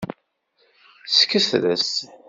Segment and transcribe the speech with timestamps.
[1.17, 1.87] Sketres.